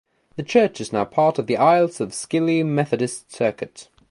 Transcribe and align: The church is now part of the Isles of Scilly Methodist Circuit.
The 0.35 0.41
church 0.41 0.81
is 0.81 0.91
now 0.91 1.05
part 1.05 1.37
of 1.37 1.45
the 1.45 1.57
Isles 1.57 2.01
of 2.01 2.11
Scilly 2.11 2.63
Methodist 2.63 3.31
Circuit. 3.31 3.87